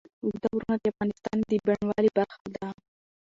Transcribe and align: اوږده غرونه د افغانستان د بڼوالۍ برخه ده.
اوږده 0.23 0.47
غرونه 0.55 0.75
د 0.79 0.83
افغانستان 0.91 1.37
د 1.49 1.51
بڼوالۍ 1.65 2.09
برخه 2.17 2.45
ده. 2.55 2.67